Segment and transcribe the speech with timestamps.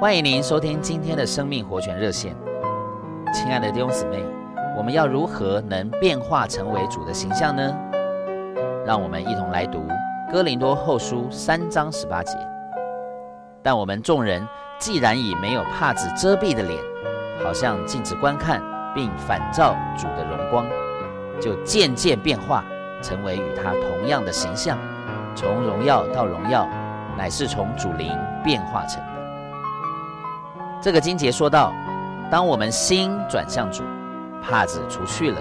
[0.00, 2.34] 欢迎您收听今天的生命活泉热线。
[3.32, 4.24] 亲爱的弟兄姊妹，
[4.76, 7.72] 我们要如何能变化成为主的形象呢？
[8.84, 9.78] 让我们一同来读
[10.32, 12.36] 《哥林多后书》三章十八节。
[13.62, 14.44] 但我们众人
[14.78, 16.80] 既然以没有帕子遮蔽的脸，
[17.44, 18.60] 好像镜子观看，
[18.92, 20.66] 并反照主的荣光，
[21.40, 22.64] 就渐渐变化，
[23.00, 24.76] 成为与他同样的形象，
[25.36, 26.68] 从荣耀到荣耀，
[27.16, 28.10] 乃是从主灵
[28.42, 29.12] 变化成的。
[30.80, 31.72] 这个经节说到，
[32.30, 33.82] 当我们心转向主，
[34.42, 35.40] 帕子除去了，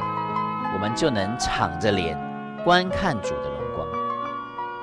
[0.73, 2.17] 我们就能敞着脸
[2.63, 3.87] 观看主的荣光。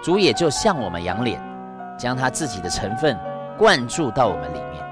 [0.03, 1.41] 主也就向我们仰脸，
[1.99, 3.17] 将他自己的成分
[3.57, 4.85] 灌注到我们里面，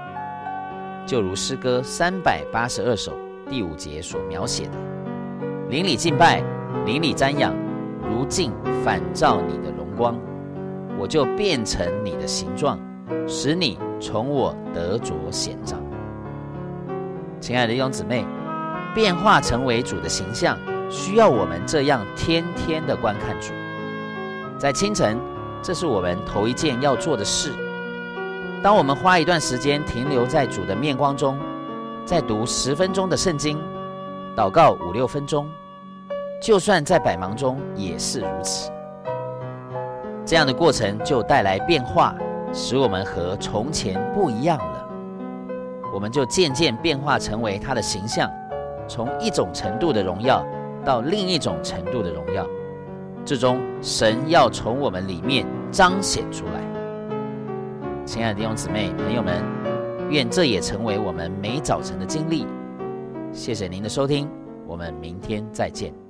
[1.05, 3.11] 就如诗歌三百八十二首
[3.49, 4.77] 第五节所描写的：
[5.69, 6.43] 邻里敬拜，
[6.85, 7.53] 邻里瞻仰，
[8.01, 8.53] 如镜
[8.85, 10.17] 反照你的荣光，
[10.97, 12.79] 我就变成你的形状，
[13.27, 13.77] 使你。
[13.99, 15.81] 从我得着显彰，
[17.41, 18.23] 亲爱的弟兄姊妹，
[18.93, 20.55] 变化成为主的形象，
[20.87, 23.53] 需要我们这样天天的观看主。
[24.59, 25.17] 在清晨，
[25.63, 27.51] 这是我们头一件要做的事。
[28.61, 31.39] 当我们花一段时间停留在主的面光中，
[32.05, 33.59] 再读十分钟的圣经，
[34.35, 35.49] 祷告五六分钟，
[36.39, 38.69] 就算在百忙中也是如此。
[40.27, 42.13] 这样的过程就带来变化。
[42.53, 44.89] 使我们和从前不一样了，
[45.93, 48.31] 我们就渐渐变化成为他的形象，
[48.87, 50.45] 从一种程度的荣耀
[50.85, 52.47] 到另一种程度的荣耀，
[53.25, 56.61] 最终神要从我们里面彰显出来。
[58.05, 59.43] 亲爱的弟兄姊妹、朋友们，
[60.09, 62.47] 愿这也成为我们每早晨的经历。
[63.33, 64.29] 谢谢您的收听，
[64.65, 66.06] 我们明天再见。